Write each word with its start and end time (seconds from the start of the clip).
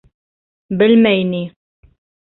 Белмәй 0.79 1.29
ни! 1.35 1.43